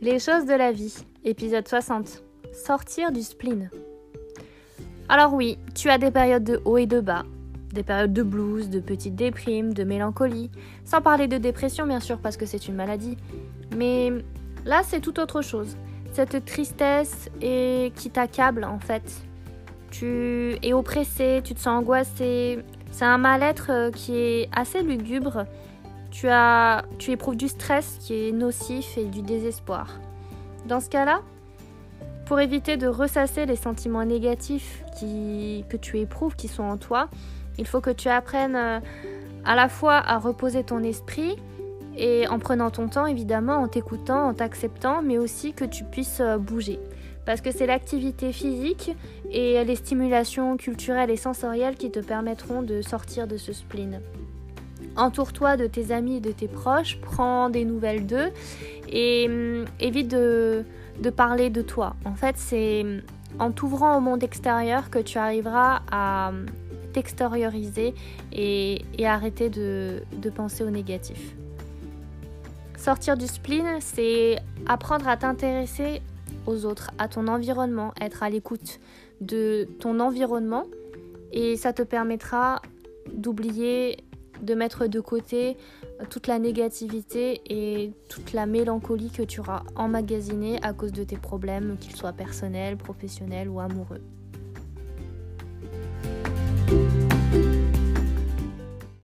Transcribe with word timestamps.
Les 0.00 0.20
choses 0.20 0.46
de 0.46 0.54
la 0.54 0.70
vie, 0.70 0.94
épisode 1.24 1.66
60. 1.66 2.22
Sortir 2.52 3.10
du 3.10 3.20
spleen. 3.20 3.68
Alors 5.08 5.34
oui, 5.34 5.58
tu 5.74 5.90
as 5.90 5.98
des 5.98 6.12
périodes 6.12 6.44
de 6.44 6.60
haut 6.64 6.78
et 6.78 6.86
de 6.86 7.00
bas, 7.00 7.24
des 7.72 7.82
périodes 7.82 8.12
de 8.12 8.22
blues, 8.22 8.70
de 8.70 8.78
petites 8.78 9.16
déprimes, 9.16 9.74
de 9.74 9.82
mélancolie, 9.82 10.52
sans 10.84 11.00
parler 11.00 11.26
de 11.26 11.36
dépression 11.36 11.84
bien 11.84 11.98
sûr 11.98 12.18
parce 12.18 12.36
que 12.36 12.46
c'est 12.46 12.68
une 12.68 12.76
maladie. 12.76 13.16
Mais 13.76 14.12
là 14.64 14.82
c'est 14.84 15.00
tout 15.00 15.18
autre 15.18 15.42
chose. 15.42 15.76
Cette 16.12 16.44
tristesse 16.44 17.28
qui 17.40 18.10
t'accable 18.12 18.62
en 18.62 18.78
fait. 18.78 19.02
Tu 19.90 20.54
es 20.62 20.74
oppressé, 20.74 21.40
tu 21.42 21.54
te 21.54 21.58
sens 21.58 21.80
angoissé. 21.80 22.60
C'est 22.92 23.04
un 23.04 23.18
mal-être 23.18 23.70
euh, 23.70 23.90
qui 23.90 24.16
est 24.16 24.48
assez 24.54 24.82
lugubre 24.82 25.44
tu, 26.10 26.28
as, 26.28 26.84
tu 26.98 27.12
éprouves 27.12 27.36
du 27.36 27.48
stress 27.48 27.98
qui 28.00 28.28
est 28.28 28.32
nocif 28.32 28.96
et 28.96 29.04
du 29.04 29.22
désespoir. 29.22 30.00
Dans 30.66 30.80
ce 30.80 30.88
cas-là, 30.88 31.20
pour 32.26 32.40
éviter 32.40 32.76
de 32.76 32.86
ressasser 32.86 33.46
les 33.46 33.56
sentiments 33.56 34.04
négatifs 34.04 34.84
qui, 34.98 35.64
que 35.68 35.76
tu 35.76 35.98
éprouves, 35.98 36.36
qui 36.36 36.48
sont 36.48 36.62
en 36.62 36.76
toi, 36.76 37.08
il 37.58 37.66
faut 37.66 37.80
que 37.80 37.90
tu 37.90 38.08
apprennes 38.08 38.56
euh, 38.56 38.80
à 39.44 39.54
la 39.54 39.68
fois 39.68 39.94
à 39.94 40.18
reposer 40.18 40.62
ton 40.62 40.82
esprit 40.82 41.36
et 41.96 42.28
en 42.28 42.38
prenant 42.38 42.70
ton 42.70 42.88
temps 42.88 43.06
évidemment, 43.06 43.56
en 43.56 43.68
t'écoutant, 43.68 44.28
en 44.28 44.34
t'acceptant, 44.34 45.02
mais 45.02 45.18
aussi 45.18 45.52
que 45.52 45.64
tu 45.64 45.84
puisses 45.84 46.20
euh, 46.20 46.38
bouger. 46.38 46.78
Parce 47.24 47.40
que 47.40 47.50
c'est 47.50 47.66
l'activité 47.66 48.32
physique 48.32 48.94
et 49.30 49.62
les 49.64 49.76
stimulations 49.76 50.56
culturelles 50.56 51.10
et 51.10 51.16
sensorielles 51.16 51.76
qui 51.76 51.90
te 51.90 52.00
permettront 52.00 52.62
de 52.62 52.80
sortir 52.80 53.26
de 53.26 53.36
ce 53.36 53.52
spleen. 53.52 54.00
Entoure-toi 54.96 55.56
de 55.56 55.66
tes 55.66 55.92
amis 55.92 56.16
et 56.16 56.20
de 56.20 56.32
tes 56.32 56.48
proches, 56.48 56.98
prends 57.00 57.50
des 57.50 57.64
nouvelles 57.64 58.06
d'eux 58.06 58.30
et 58.88 59.26
hum, 59.28 59.64
évite 59.80 60.08
de, 60.08 60.64
parler 61.16 61.50
de 61.50 61.62
toi. 61.62 61.94
En 62.04 62.14
fait, 62.14 62.36
c'est 62.36 62.82
hum, 62.82 63.00
en 63.38 63.50
t'ouvrant 63.50 63.96
au 63.96 64.00
monde 64.00 64.22
extérieur 64.22 64.90
que 64.90 64.98
tu 64.98 65.18
arriveras 65.18 65.82
à 65.90 66.30
hum, 66.30 66.46
t'extérioriser 66.92 67.94
et, 68.32 68.82
arrêter 69.04 69.50
de, 69.50 70.02
de 70.16 70.30
penser 70.30 70.64
au 70.64 70.70
négatif. 70.70 71.34
Sortir 72.76 73.16
du 73.16 73.26
spleen, 73.26 73.80
c'est 73.80 74.38
apprendre 74.66 75.08
à 75.08 75.16
t'intéresser 75.16 76.00
aux 76.46 76.64
autres, 76.64 76.90
à 76.98 77.08
ton 77.08 77.28
environnement, 77.28 77.92
être 78.00 78.22
à 78.22 78.30
l'écoute 78.30 78.80
de 79.20 79.68
ton 79.80 80.00
environnement 80.00 80.64
et 81.32 81.56
ça 81.56 81.72
te 81.72 81.82
permettra 81.82 82.62
d'oublier 83.12 83.98
de 84.42 84.54
mettre 84.54 84.86
de 84.86 85.00
côté 85.00 85.56
toute 86.10 86.26
la 86.26 86.38
négativité 86.38 87.40
et 87.46 87.92
toute 88.08 88.32
la 88.32 88.46
mélancolie 88.46 89.10
que 89.10 89.22
tu 89.22 89.40
auras 89.40 89.62
emmagasinée 89.76 90.58
à 90.62 90.72
cause 90.72 90.92
de 90.92 91.04
tes 91.04 91.16
problèmes, 91.16 91.76
qu'ils 91.78 91.96
soient 91.96 92.12
personnels, 92.12 92.76
professionnels 92.76 93.48
ou 93.48 93.60
amoureux. 93.60 94.00